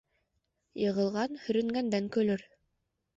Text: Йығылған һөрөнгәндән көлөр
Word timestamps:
Йығылған 0.85 1.37
һөрөнгәндән 1.43 2.07
көлөр 2.17 2.47